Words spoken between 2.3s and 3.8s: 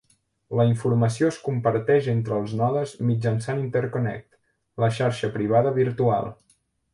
els nodes mitjançant